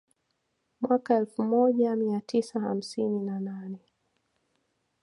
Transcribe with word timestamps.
Mwaka 0.81 1.15
elfu 1.15 1.43
moja 1.43 1.95
mia 1.95 2.21
tisa 2.21 2.59
hamsini 2.59 3.19
na 3.19 3.39
nane 3.39 3.79